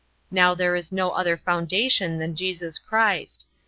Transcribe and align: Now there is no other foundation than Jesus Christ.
Now 0.31 0.55
there 0.55 0.75
is 0.75 0.91
no 0.91 1.11
other 1.11 1.37
foundation 1.37 2.17
than 2.17 2.35
Jesus 2.35 2.79
Christ. 2.79 3.45